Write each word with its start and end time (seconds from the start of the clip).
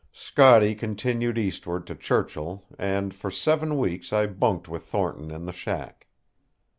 Scotty 0.11 0.73
continued 0.73 1.37
eastward 1.37 1.85
to 1.85 1.93
Churchill, 1.93 2.65
and 2.79 3.13
for 3.13 3.29
seven 3.29 3.77
weeks 3.77 4.11
I 4.11 4.25
bunked 4.25 4.67
with 4.67 4.85
Thornton 4.85 5.29
in 5.29 5.45
the 5.45 5.53
shack. 5.53 6.07